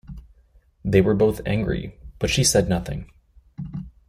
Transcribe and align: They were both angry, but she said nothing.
They 0.83 0.99
were 0.99 1.13
both 1.13 1.41
angry, 1.45 1.95
but 2.17 2.31
she 2.31 2.43
said 2.43 2.67
nothing. 2.67 3.11